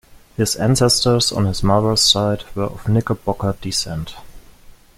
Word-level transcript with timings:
His 0.35 0.55
ancestors 0.55 1.31
on 1.31 1.45
his 1.45 1.61
mother's 1.61 2.01
side 2.01 2.43
were 2.55 2.63
of 2.63 2.87
Knickerbocker 2.87 3.55
descent. 3.61 4.15